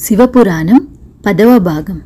శివపురాణం 0.00 0.88
పదవ 1.26 1.58
భాగం. 1.58 2.02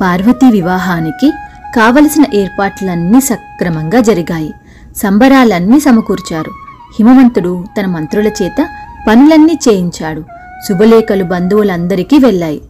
పార్వతీ 0.00 0.50
వివాహానికి 0.50 1.30
కావలసిన 1.76 2.24
ఏర్పాట్లన్నీ 2.34 3.20
సక్రమంగా 3.20 4.00
జరిగాయి. 4.00 4.52
సంబరాలన్నీ 4.96 5.80
సమకూర్చారు. 5.80 6.50
హిమవంతుడు 6.98 7.64
తన 7.80 7.86
మంత్రుల 7.86 8.28
చేత 8.28 8.68
పనులన్నీ 9.08 9.58
చేయించాడు. 9.68 10.24
శుభలేఖలు 10.68 11.24
బంధువులందరికీ 11.24 12.18
వెళ్ళాయి. 12.18 12.62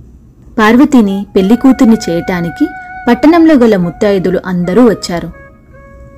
పార్వతిని 0.59 1.27
పెళ్ళి 1.37 1.57
కూతుర్ని 1.57 1.97
చేయటానికి 2.11 2.67
పట్టణంలో 3.09 3.55
గల 3.55 3.77
ముత్తైదులు 3.77 4.41
అందరూ 4.47 4.89
వచ్చారు. 4.91 5.33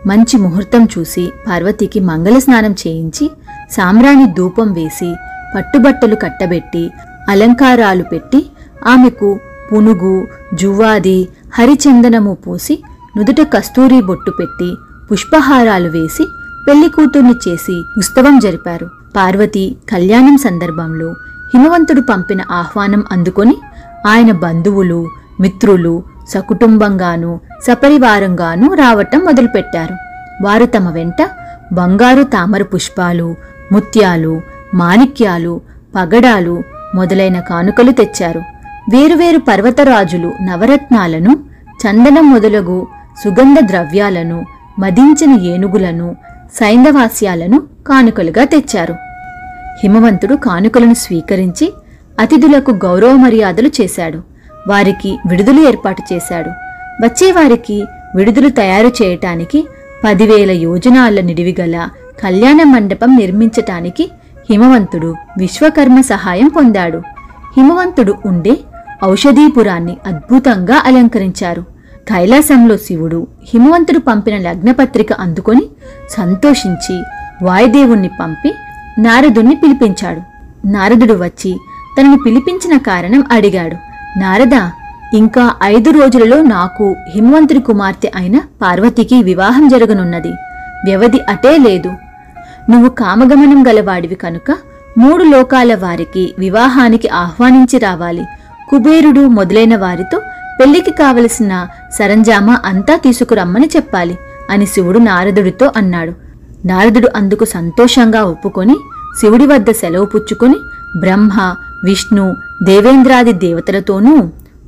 మంచి 0.07 0.37
ముహూర్తం 0.37 0.89
చూసి 0.99 1.33
పార్వతికి 1.49 2.01
మంగళ 2.01 2.39
స్నానం 2.39 2.73
చేయించి 2.73 3.31
సామ్రాణి 3.71 4.27
ధూపం 4.33 4.73
వేసి 4.73 5.15
పట్టుబట్టలు 5.55 6.15
కట్టబెట్టి 6.15 6.91
అలంకారాలు 7.29 8.03
పెట్టి 8.03 8.41
ఆమెకు 8.89 9.41
పునుగు 9.73 10.15
జువ్వాది 10.55 11.29
హరిచందనము 11.55 12.35
పూసి 12.35 12.75
నుదుట 13.17 13.41
కస్తూరి 13.55 14.01
బొట్టు 14.03 14.31
పెట్టి 14.31 14.71
పుష్పహారాలు 15.11 15.89
వేసి 15.89 16.25
పెళ్ళి 16.69 16.89
కూతుర్ని 16.89 17.35
చేసి 17.45 17.77
ఉత్సవం 17.99 18.39
జరిపారు. 18.39 18.87
పార్వతి 19.17 19.77
కళ్యాణం 19.93 20.37
సందర్భంలో 20.37 21.09
హిమవంతుడు 21.55 22.01
పంపిన 22.01 22.41
ఆహ్వానం 22.51 23.05
అందుకొని 23.13 23.57
ఆయన 24.07 24.33
బంధువులు 24.33 25.01
మిత్రులు 25.41 26.03
సకుటుంబంగాను 26.29 27.41
సపరివారంగాను 27.63 28.75
రావటం 28.75 29.21
మొదలుపెట్టారు. 29.21 29.95
వారు 30.43 30.67
తమ 30.67 30.89
వెంట 30.91 31.21
బంగారు 31.73 32.23
తామర 32.23 32.63
పుష్పాలు 32.63 33.29
ముత్యాలు 33.73 34.35
మాణిక్యాలు 34.75 35.61
పగడాలు 35.97 36.63
మొదలైన 36.95 37.41
కానుకలు 37.41 37.91
తెచ్చారు. 37.91 38.43
వేరువేరు 38.91 39.39
పర్వతరాజులు 39.39 40.33
నవరత్నాలను 40.43 41.39
చందనం 41.83 42.31
మొదలగు 42.31 42.87
సుగంధ 43.25 43.57
ద్రవ్యాలను 43.61 44.47
మదించిన 44.79 45.31
ఏనుగులను 45.31 46.17
సైంధవాస్యాలను 46.55 47.63
కానుకలుగా 47.87 48.45
తెచ్చారు. 48.45 48.95
హిమవంతుడు 49.83 50.35
కానుకలను 50.35 50.95
స్వీకరించి 50.95 51.73
అతిథులకు 52.21 52.71
గౌరవ 52.71 53.13
మర్యాదలు 53.13 53.71
చేశాడు. 53.81 54.23
వారికి 54.69 55.19
విడుదల 55.27 55.59
ఏర్పాటు 55.69 56.03
చేశాడు. 56.13 56.51
వచ్చేవారికి 57.05 57.85
విడుదలు 58.17 58.49
తయారు 58.49 58.93
చేయటానికి 59.03 59.69
పదివేల 60.05 60.51
యోజనాల 60.51 61.21
నిడివిగల 61.21 61.89
కళ్యాణ 62.23 62.63
మండపం 62.63 63.17
నిర్మించటానికి 63.17 64.11
హిమవంతుడు 64.51 65.15
విశ్వకర్మ 65.39 66.01
సహాయం 66.01 66.49
పొందాడు. 66.49 66.99
హిమవంతుడు 67.57 68.15
ఉండే 68.27 68.59
ఔషధీపురాన్ని 69.05 69.97
అద్భుతంగా 70.07 70.83
అలంకరించారు. 70.87 71.63
కైలాసంలో 72.09 72.77
శివుడు 72.77 73.27
హిమవంతుడు 73.55 73.99
పంపిన 73.99 74.39
లగ్నపత్రిక 74.39 75.13
అందుకొని 75.13 75.63
సంతోషించి 76.11 77.03
వాయుదేవుణ్ణి 77.43 78.11
పంపి 78.21 78.55
నారదుణ్ణి 78.99 79.57
పిలిపించాడు. 79.57 80.21
నారదుడు 80.69 81.13
వచ్చి 81.13 81.59
తనను 82.01 82.19
పిలిపించిన 82.27 82.79
కారణం 82.79 83.25
అడిగాడు. 83.33 83.77
నారద 84.19 84.71
ఇంకా 85.15 85.55
ఐదు 85.63 85.91
రోజులలో 85.91 86.43
నాకు 86.43 86.97
హిమవంతుడి 87.15 87.61
కుమార్తె 87.61 88.13
అయిన 88.17 88.41
పార్వతికి 88.63 89.23
వివాహం 89.23 89.69
జరగనున్నది. 89.69 90.33
వ్యవధి 90.85 91.21
అటే 91.29 91.59
లేదు. 91.59 91.93
నువ్వు 92.71 92.89
కామగమనం 92.89 93.67
గలవాడివి 93.69 94.15
కనుక 94.15 94.51
మూడు 94.99 95.25
లోకాల 95.25 95.75
వారికి 95.75 96.35
వివాహానికి 96.39 97.09
ఆహ్వానించి 97.09 97.79
రావాలి. 97.79 98.25
కుబేరుడు 98.71 99.21
మొదలైన 99.21 99.77
వారితో 99.77 100.19
పెళ్ళికి 100.61 100.91
కావలసిన 100.91 101.53
సరంజామా 101.99 102.61
అంతా 102.65 102.97
తీసుకురమ్మని 102.97 103.69
చెప్పాలి 103.77 104.19
అని 104.51 104.67
శివుడు 104.67 104.99
నారదుడితో 104.99 105.73
అన్నాడు. 105.77 106.13
నారదుడు 106.67 107.09
అందుకు 107.17 107.45
సంతోషంగా 107.45 108.23
ఒప్పుకొని 108.25 108.77
శివుడి 109.21 109.47
వద్ద 109.47 109.71
సెలవు 109.71 110.05
పుచ్చుకొని 110.05 110.59
బ్రహ్మ 111.01 111.55
విష్ణు 111.85 112.25
దేవేంద్రాది 112.63 113.33
దేవతలతోనూ 113.33 114.15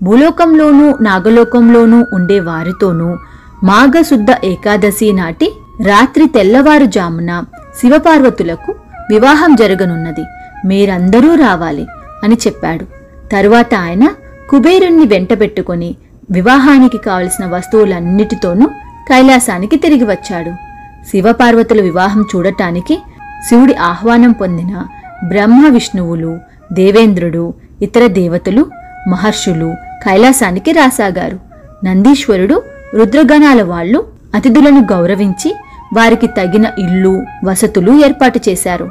భూలోకంలోనూ 0.02 0.94
నాగలోకంలోనూ 1.00 2.04
ఉండే 2.12 2.40
వారితోనూ 2.40 3.08
మాఘశుద్ధ 3.64 4.30
ఏకాదశి 4.44 5.12
నాటి 5.12 5.48
రాత్రి 5.84 6.28
తెల్లవారుజామున 6.28 7.30
శివపార్వతులకు 7.80 8.74
వివాహం 9.10 9.54
జరగనున్నది. 9.54 10.24
మీరందరూ 10.66 11.34
రావాలి 11.34 11.86
అని 12.24 12.34
చెప్పాడు. 12.34 12.84
తరువాత 13.32 13.74
ఆయన 13.74 14.08
కుబేరుణ్ణి 14.50 15.04
వెంటబెట్టుకొని 15.04 15.96
వివాహానికి 16.30 16.98
కావలసిన 16.98 17.46
వస్తువులన్నిటితోనూ 17.46 18.66
కైలాసానికి 19.08 19.76
తిరిగి 19.76 20.04
వచ్చాడు. 20.04 20.50
శివపార్వతుల 21.10 21.80
వివాహం 21.80 22.24
చూడటానికి 22.36 23.02
శివుడి 23.48 23.74
ఆహ్వానం 23.74 24.32
పొందిన 24.32 24.84
బ్రహ్మ 25.24 25.68
విష్ణువులు 25.68 26.38
దేవేంద్రుడు 26.72 27.54
ఇతర 27.82 28.06
దేవతలు 28.06 28.66
మహర్షులు 29.08 29.74
కైలాసానికి 30.04 30.72
రాసాగారు. 30.72 31.38
నందీశ్వరుడు 31.84 32.62
రుద్రగణాల 32.94 33.62
వాళ్ళు 33.62 34.06
అతిథులను 34.34 34.80
గౌరవించి 34.92 35.54
వారికి 35.92 36.26
తగిన 36.26 36.64
ఇల్లు 36.78 37.22
వసతులు 37.44 38.04
ఏర్పాటు 38.04 38.40
చేశారు. 38.48 38.90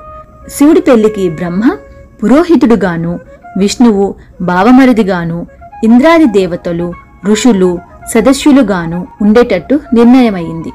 శివుడి 0.50 0.82
పెళ్ళికి 0.82 1.30
బ్రహ్మ 1.30 1.78
పురోహితుడుగాను 2.24 3.20
విష్ణువు 3.58 4.16
భావమరిదిగాను 4.42 5.48
ఇంద్రాది 5.84 6.26
దేవతలు 6.26 6.94
ఋషులు 7.26 7.80
సదస్యులుగాను 8.14 9.08
ఉండేటట్టు 9.22 9.80
నిర్ణయమైంది. 9.94 10.70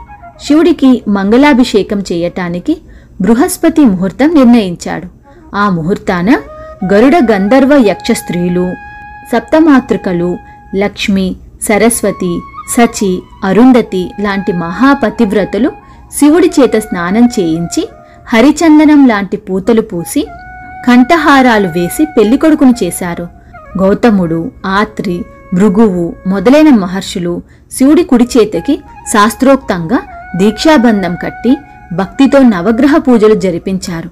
శివుడికి 0.44 1.02
మంగళాభిషేకం 1.08 2.00
చేయటానికి 2.00 2.78
బృహస్పతి 3.20 3.84
ముహూర్తం 3.84 4.34
నిర్ణయించాడు. 4.34 5.06
ఆ 5.56 5.70
ముహూర్తాన 5.70 6.36
గరుడ 6.94 7.16
గంధర్వ 7.32 7.84
యక్ష 7.86 8.12
స్త్రీలు 8.12 8.72
సప్తమాతృకలు 9.32 10.38
లక్ష్మి 10.76 11.36
సరస్వతి 11.62 12.40
సచి 12.76 13.22
అరుంధతి 13.44 14.10
లాంటి 14.20 14.52
మహాపతివ్రతలు 14.52 15.72
శివుడి 16.18 16.50
చేత 16.60 16.78
స్నానం 16.78 17.26
చేయించి 17.26 17.88
హరిచందనం 18.28 19.08
లాంటి 19.08 19.36
పూతలు 19.36 19.80
పూసి 19.80 20.26
కంఠహారాలు 20.88 21.68
వేసి 21.68 22.04
పెళ్ళికొడుకును 22.04 22.74
చేశారు. 22.82 23.28
గౌతముడు 23.78 24.52
ఆత్రి 24.66 25.24
భృగువు 25.54 26.14
మొదలైన 26.26 26.70
మహర్షులు 26.74 27.42
శివుడి 27.72 28.02
కుడి 28.02 28.28
చేతకి 28.36 28.78
శాస్త్రోక్తంగా 29.12 29.98
దీక్షాబంధం 30.36 31.14
కట్టి 31.14 31.56
భక్తితో 31.92 32.38
నవగ్రహ 32.38 32.96
పూజలు 32.98 33.34
జరిపించారు. 33.34 34.10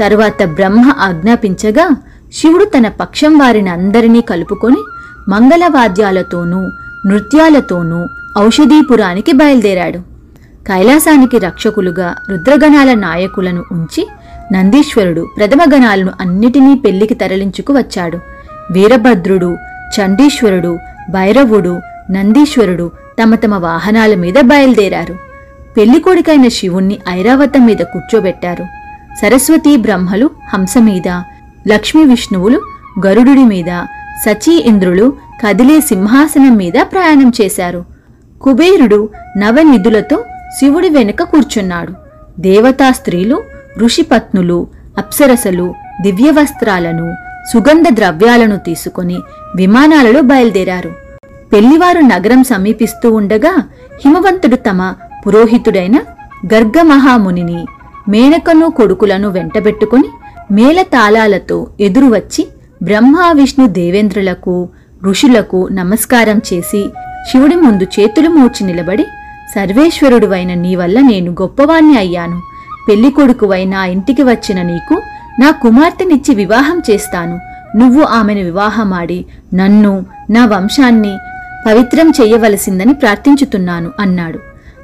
తరువాత 0.00 0.42
బ్రహ్మ 0.42 0.94
ఆజ్ఞాపించగా 0.98 1.88
శివుడు 2.32 2.64
తన 2.64 2.88
పక్షం 2.88 3.38
వారిని 3.38 3.70
అందరినీ 3.70 4.20
కలుపుకొని 4.20 4.80
మంగళవాద్యాలతోనూ 5.28 6.60
నృత్యాలతోనూ 7.06 8.06
ఔషధీపురానికి 8.38 9.32
బయలుదేరాడు. 9.32 10.17
కైలాసానికి 10.68 11.38
రక్షకులుగా 11.38 12.14
రుద్రగణాల 12.30 12.94
నాయకులను 12.94 13.64
ఉంచి 13.72 14.08
నందీశ్వరుడు 14.52 15.28
ప్రథమగణాలను 15.36 16.12
అన్నిటినీ 16.20 16.74
పెళ్ళికి 16.74 17.14
తరలించుకు 17.14 17.72
వచ్చాడు. 17.72 18.18
వీరభద్రుడు 18.72 19.56
చండీశ్వరుడు 19.96 20.78
భైరవుడు 21.10 21.80
నందీశ్వరుడు 22.10 22.90
తమ 23.22 23.34
తమ 23.34 23.54
వాహనాల 23.54 24.14
మీద 24.14 24.34
బయలుదేరారు. 24.44 25.14
పెళ్ళికొడుకైన 25.76 26.48
శివుణ్ణి 26.48 26.98
ఐరావతం 27.08 27.66
మీద 27.66 27.76
కూర్చోబెట్టారు. 27.76 28.64
సరస్వతీ 29.22 29.76
బ్రహ్మలు 29.76 30.30
హంస 30.54 30.74
మీద 30.78 31.08
లక్ష్మీ 31.68 32.04
విష్ణువులు 32.04 32.62
గరుడుడి 33.06 33.44
మీద 33.44 33.84
సచీ 34.26 34.62
ఇంద్రులు 34.66 35.12
కదిలే 35.46 35.80
సింహాసనం 35.80 36.56
మీద 36.56 36.72
ప్రయాణం 36.72 37.32
చేశారు. 37.42 37.84
కుబేరుడు 38.42 39.08
నవనిధులతో 39.36 40.24
శివుడి 40.56 40.88
వెనుక 40.88 41.22
కూర్చున్నాడు. 41.22 41.92
దేవతా 42.40 42.92
స్త్రీలు 42.92 43.42
ఋషిపత్నులు 43.78 44.66
అప్సరసలు 44.98 45.74
దివ్యవస్త్రాలను 46.02 47.06
సుగంధ 47.52 47.84
ద్రవ్యాలను 47.92 48.58
తీసుకుని 48.58 49.18
విమానాలలో 49.56 50.20
బయలుదేరారు. 50.22 50.90
పెళ్ళివారు 51.52 52.00
నగరం 52.00 52.44
సమీపిస్తూ 52.44 53.12
ఉండగా 53.12 53.52
హిమవంతుడు 54.04 54.56
తమ 54.56 54.94
పురోహితుడైన 55.26 55.96
గర్గమహామునిని 56.54 57.60
మేనకను 58.08 58.70
కొడుకులను 58.70 59.28
వెంటబెట్టుకుని 59.28 60.08
మేళతాళాలతో 60.52 61.70
ఎదురు 61.80 62.06
వచ్చి 62.06 62.42
బ్రహ్మ 62.82 63.32
విష్ణు 63.32 63.66
దేవేంద్రులకు 63.66 64.68
ఋషులకు 65.04 65.68
నమస్కారం 65.72 66.40
చేసి 66.52 66.82
శివుడి 67.30 67.56
ముందు 67.56 67.84
చేతులు 67.84 68.28
మూర్చి 68.28 68.66
నిలబడి 68.66 69.04
సర్వేశ్వరుడువైన 69.54 70.54
నీ 70.54 70.74
వల్ల 70.76 71.00
నేను 71.00 71.30
గొప్పవాణ్ణి 71.30 71.98
అయ్యాను. 71.98 72.42
పెళ్ళికొడుకువై 72.88 73.64
నా 73.64 73.86
ఇంటికి 73.86 74.22
వచ్చిన 74.22 74.62
నీకు 74.62 75.02
నా 75.40 75.50
కుమార్తెనిచ్చి 75.50 76.34
వివాహం 76.34 76.82
చేస్తాను. 76.90 77.40
నువ్వు 77.76 78.02
ఆమెను 78.02 78.40
వివాహమాడి 78.40 79.24
నన్ను 79.54 80.06
నా 80.30 80.46
వంశాన్ని 80.46 81.16
పవిత్రం 81.66 82.12
చెయ్యవలసిందని 82.20 82.94
ప్రార్థించుతున్నాను 82.94 83.90
అన్నాడు. 84.00 84.38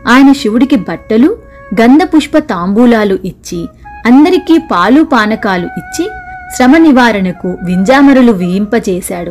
ఆయన 0.08 0.32
శివుడికి 0.32 0.76
బట్టలు 0.76 1.36
గంధపుష్ప 1.80 2.38
తాంబూలాలు 2.38 3.18
ఇచ్చి 3.24 3.68
అందరికీ 4.06 4.58
పాలు 4.58 5.02
పానకాలు 5.02 5.66
ఇచ్చి 5.66 6.10
శ్రమ 6.56 6.76
నివారణకు 6.76 7.58
వింజామరులు 7.62 8.32
వీయింపచేశాడు 8.32 9.30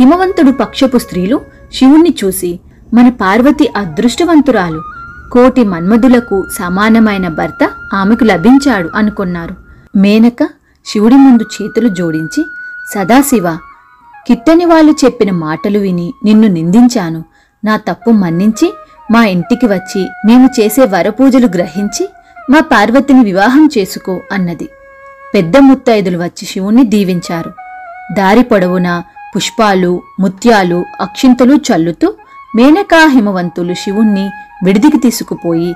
హిమవంతుడు 0.00 0.50
పక్షపు 0.50 0.98
స్త్రీలు 0.98 1.40
శివుణ్ణి 1.74 2.14
చూసి 2.24 2.60
మన 2.94 3.08
పార్వతి 3.08 3.68
అదృష్టవంతురాలు. 3.76 4.82
కోటి 5.32 5.64
మన్మధులకు 5.64 6.46
సమానమైన 6.58 7.28
భర్త 7.28 7.70
ఆమెకు 7.94 8.24
లభించాడు 8.24 8.90
అనుకున్నారు. 8.94 9.54
మేనక 9.96 10.48
శివుడి 10.86 11.14
ముందు 11.14 11.42
చేతులు 11.42 11.88
జోడించి 11.88 12.44
సదాశివ 12.94 13.56
కిట్టని 14.26 14.64
వాళ్ళు 14.64 14.92
చెప్పిన 15.04 15.30
మాటలు 15.30 15.78
విని 15.78 16.14
నిన్ను 16.24 16.48
నిందించాను. 16.48 17.24
నా 17.64 17.76
తప్పు 17.76 18.10
మన్నించి 18.10 18.74
మా 19.12 19.24
ఇంటికి 19.24 19.66
వచ్చి 19.66 20.08
మేము 20.26 20.48
చేసే 20.60 20.84
వరపూజలు 20.84 21.46
గ్రహించి 21.46 22.08
మా 22.50 22.60
పార్వతిని 22.60 23.24
వివాహం 23.24 23.68
చేసుకో 23.78 24.20
అన్నది. 24.32 24.68
పెద్ద 25.34 25.56
ముత్తైదులు 25.58 26.18
వచ్చి 26.18 26.46
శివుణ్ణి 26.46 26.84
దీవించారు. 26.84 27.52
దారి 28.12 28.42
పొడవునా 28.42 29.04
పుష్పాలు 29.36 30.02
ముత్యాలు 30.20 30.84
అక్షింతలు 31.00 31.54
చల్లుతూ 31.54 32.14
మేనకా 32.56 33.06
హిమవంతులు 33.06 33.74
శివుణ్ణి 33.74 34.30
విడిదికి 34.64 34.98
తీసుకుపోయి 34.98 35.74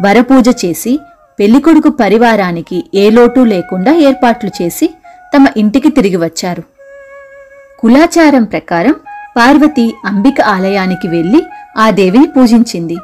వరపూజ 0.00 0.48
చేసి 0.64 1.00
పెళ్ళికొడుకు 1.38 1.88
పరివారానికి 1.88 2.84
ఏ 2.94 3.10
లోటు 3.10 3.40
లేకుండా 3.40 3.92
ఏర్పాట్లు 3.92 4.50
చేసి 4.62 4.94
తమ 5.34 5.46
ఇంటికి 5.56 5.88
తిరిగి 5.88 6.16
వచ్చారు. 6.16 6.62
కులాచారం 7.78 8.44
ప్రకారం 8.44 8.94
పార్వతి 9.36 9.94
అంబిక 10.04 10.40
ఆలయానికి 10.40 11.08
వెళ్ళి 11.08 11.42
ఆ 11.78 11.90
దేవిని 11.90 12.26
పూజించింది. 12.26 12.96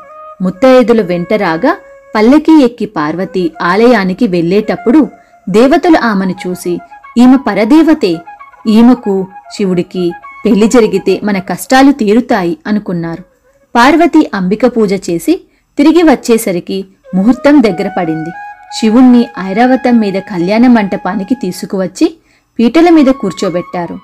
ముత్తైదులు 0.42 1.02
వెంటరాగా 1.02 1.76
పల్లకి 2.14 2.62
ఎక్కి 2.62 2.86
పార్వతి 2.86 3.52
ఆలయానికి 3.62 4.26
వెళ్ళేటప్పుడు 4.26 5.08
దేవతలు 5.48 5.98
ఆమెను 6.04 6.34
చూసి 6.46 6.80
ఈమె 7.18 7.36
పరదేవతే 7.46 8.20
ఈమెకు 8.66 9.26
శివుడికి 9.56 10.12
పెళ్ళి 10.44 10.66
జరిగితే 10.66 11.20
మన 11.24 11.38
కష్టాలు 11.38 11.92
తీరుతాయి 11.92 12.56
అనుకున్నారు. 12.66 13.22
పార్వతి 13.74 14.30
అంబిక 14.34 14.66
పూజ 14.66 14.92
చేసి 14.92 15.40
తిరిగి 15.78 16.02
వచ్చేసరికి 16.02 16.84
ముహూర్తం 17.14 17.62
దగ్గర 17.62 17.90
పడింది. 17.98 18.30
శివుణ్ణి 18.78 19.26
ఐరావతం 19.38 19.98
మీద 19.98 20.14
కళ్యాణ 20.14 20.66
మంటపానికి 20.66 21.34
తీసుకువచ్చి 21.34 22.16
పీటల 22.58 22.88
మీద 22.90 23.06
కూర్చోబెట్టారు. 23.06 23.98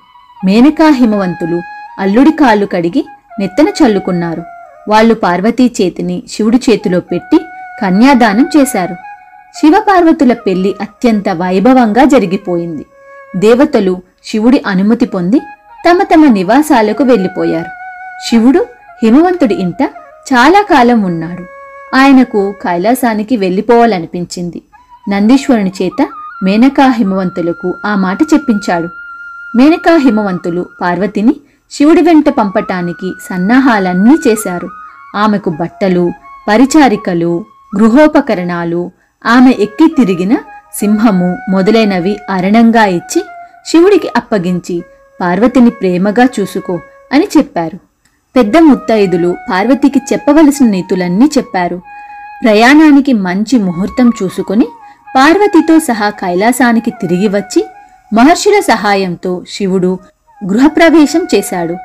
మేనకా 0.44 0.88
హిమవంతులు 0.88 1.62
అల్లుడి 1.98 2.32
కాళ్ళు 2.32 2.66
కడిగి 2.66 3.04
నెత్తన 3.40 3.66
చల్లుకున్నారు. 3.68 4.42
వాళ్ళు 4.88 5.14
పార్వతీ 5.14 5.72
చేతిని 5.82 6.22
శివుడి 6.28 6.60
చేతిలో 6.70 7.00
పెట్టి 7.00 7.38
కన్యాదానం 7.82 8.48
చేశారు. 8.56 8.94
శివపార్వతుల 9.58 10.32
పెళ్ళి 10.32 10.74
అత్యంత 10.80 11.28
వైభవంగా 11.28 12.04
జరిగిపోయింది. 12.04 12.84
దేవతలు 13.36 14.02
శివుడి 14.24 14.62
అనుమతి 14.66 15.06
పొంది 15.06 15.40
తమ 15.90 16.02
తమ 16.02 16.26
నివాసాలకు 16.26 17.04
వెళ్ళిపోయారు. 17.04 17.70
శివుడు 18.28 18.66
హిమవంతుడి 19.02 19.54
ఇంట 19.54 19.82
చాలా 20.32 20.62
కాలం 20.62 21.02
ఉన్నాడు. 21.02 21.44
ఆయనకు 21.96 22.54
కైలాసానికి 22.62 23.36
వెళ్ళిపోవాలనిపించింది. 23.36 24.62
నందీశ్వరుని 25.10 25.72
చేత 25.82 26.06
మేనకా 26.42 26.86
హిమవంతులకు 26.88 27.74
ఆ 27.86 27.94
మాట 27.94 28.18
చెప్పించాడు. 28.34 28.88
మేనకా 29.56 29.96
హిమవంతులు 29.96 30.66
పార్వతిని 30.80 31.36
శివుడి 31.70 32.02
వెంట 32.02 32.28
పంపటానికి 32.28 33.12
సన్నాహాలన్నీ 33.30 34.16
చేశారు. 34.28 34.68
ఆమెకు 35.16 35.50
బట్టలు 35.50 36.12
పరిచారికలు 36.48 37.44
గృహోపకరణాలు 37.78 38.90
ఆమె 39.26 39.54
ఎక్కి 39.58 39.94
తిరిగిన 39.98 40.36
సింహము 40.74 41.36
మొదలైనవి 41.50 42.16
అరణంగా 42.30 42.84
ఇచ్చి 42.84 43.22
శివుడికి 43.66 44.08
అప్పగించి 44.16 44.84
పార్వతిని 45.20 45.70
ప్రేమగా 45.70 46.28
చూసుకో 46.40 46.80
అని 47.12 47.28
చెప్పారు. 47.38 47.76
పెద్ద 48.36 48.58
ముత్తైదులు 48.58 49.36
పార్వతికి 49.50 49.98
చెప్పవలసిన 50.12 50.66
నీతులన్నీ 50.66 51.30
చెప్పారు. 51.38 51.82
ప్రయాణానికి 52.44 53.12
మంచి 53.12 53.58
ముహూర్తం 53.58 54.12
చూసుకుని 54.22 54.66
పార్వతితో 55.16 55.78
సహా 55.78 56.10
కైలాసానికి 56.10 56.90
తిరిగి 56.90 57.28
వచ్చి 57.28 57.66
మహర్షుల 58.14 58.60
సహాయంతో 58.60 59.44
శివుడు 59.50 59.98
గృహప్రవేశం 60.52 61.26
చేశాడు. 61.34 61.76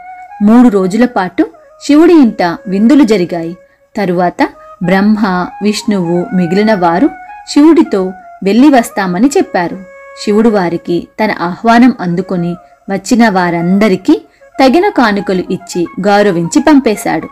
మూడు 0.44 0.68
రోజుల 0.68 1.06
పాటు 1.06 1.48
శివుడి 1.88 2.14
ఇంట 2.14 2.44
విందులు 2.44 3.04
జరిగాయి. 3.04 3.58
తరువాత 3.96 4.50
బ్రహ్మ 4.84 5.48
విష్ణువు 5.64 6.36
మిగిలిన 6.36 6.74
వారు 6.74 7.10
శివుడితో 7.50 8.12
వెళ్ళి 8.44 8.70
వస్తామని 8.70 9.30
చెప్పారు. 9.38 9.91
శివుడు 10.20 10.50
వారికి 10.50 11.08
తన 11.24 11.36
ఆహ్వానం 11.42 11.94
అందుకొని 12.00 12.56
వచ్చిన 12.90 13.30
వారందరికీ 13.30 14.22
తగిన 14.64 14.90
కానుకలు 14.90 15.44
ఇచ్చి 15.52 15.88
గౌరవించి 16.02 16.62
పంపేశాడు. 16.62 17.28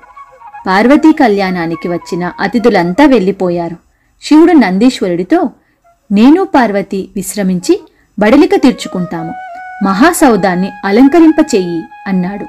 పార్వతీ 0.68 1.12
కళ్యాణానికి 1.12 1.88
వచ్చిన 1.88 2.32
అతిథులంతా 2.40 3.06
వెళ్ళిపోయారు. 3.06 3.76
శివుడు 4.22 4.52
నందీశ్వరుడితో 4.52 5.50
నేను 6.12 6.44
పార్వతి 6.44 7.10
విశ్రమించి 7.16 7.84
బడలిక 8.20 8.56
తీర్చుకుంటాము. 8.56 9.34
మహాసౌదాన్ని 9.84 10.70
అలంకరింపచేయి 10.86 11.84
అన్నాడు. 12.08 12.46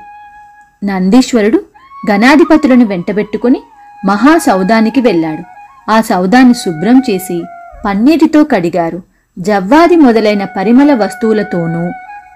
నందీశ్వరుడు 0.85 1.65
గణాధిపతులను 2.11 2.85
వెంటబెట్టుకుని 2.85 3.63
మహాసౌదానికి 4.07 5.01
వెళ్ళాడు. 5.01 5.43
ఆ 5.91 6.01
సౌదాన్ని 6.01 6.55
శుభ్రం 6.55 7.03
చేసి 7.11 7.43
పన్నీటితో 7.85 8.45
కడిగారు. 8.45 9.10
జవ్వాది 9.39 9.97
మొదలైన 9.97 10.45
పరిమళ 10.45 10.95
వస్తువులతోనూ 10.95 11.93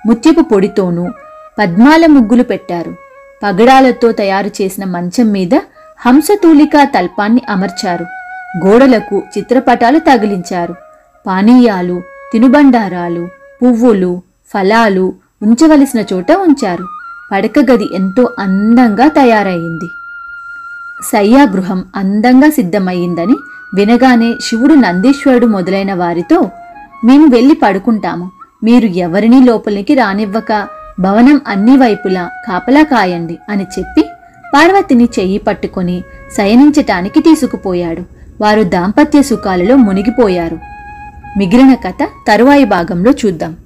ముత్యపు 0.07 0.41
పొడితోనూ 0.41 1.09
పద్మాల 1.59 2.07
ముగ్గులు 2.07 2.43
పెట్టారు. 2.43 2.95
పగడాలతో 3.43 4.13
తయారు 4.13 4.51
చేసిన 4.63 4.85
మంచం 4.85 5.33
మీద 5.33 5.55
హంసతూలికా 6.07 6.85
తల్పాన్ని 6.85 7.43
అమర్చారు. 7.49 8.07
గోడలకు 8.67 9.23
చిత్రపటాలు 9.39 9.99
తగిలించారు. 9.99 10.75
పానీయాలు 11.27 12.03
తినుబండారాలు 12.33 13.29
పువ్వులు 13.63 14.23
ఫలాలు 14.55 15.15
ఉంచవలసిన 15.43 16.05
చోట 16.13 16.33
ఉంచారు. 16.33 16.85
పడక 17.33 17.59
గది 17.59 17.89
ఎంతో 17.95 18.29
అందంగా 18.39 19.09
తయారయింది 19.09 19.89
శయ్యాగృహం 21.13 21.85
అందంగా 21.97 22.51
సిద్ధమయ్యిందని 22.51 23.37
వినగానే 23.75 24.35
శివుడు 24.41 24.75
నందీశ్వరుడు 24.75 25.47
మొదలైన 25.47 25.95
వారితో 25.95 26.51
మేము 27.05 27.27
వెళ్ళి 27.27 27.55
పడుకుంటాము. 27.55 28.31
మీరు 28.65 28.87
ఎవరినీ 28.87 29.45
లోపలికి 29.45 29.95
రానివ్వక 29.95 30.69
భవనం 31.01 31.41
అన్ని 31.47 31.77
వైపులా 31.77 32.31
కాపలా 32.49 32.83
కాయండి 32.83 33.39
అని 33.49 33.67
చెప్పి 33.79 34.05
పార్వతిని 34.55 35.09
చెయ్యి 35.19 35.39
పట్టుకొని 35.39 36.03
శయనించటానికి 36.37 37.21
తీసుకుపోయాడు. 37.21 38.03
వారు 38.41 38.63
దాంపత్య 38.63 39.23
సుఖాలలో 39.23 39.77
మునిగిపోయారు. 39.77 40.59
మిగిలిన 41.39 41.75
కథ 41.75 42.09
తరువాయి 42.29 42.65
భాగంలో 42.65 43.11
చూద్దాం. 43.11 43.57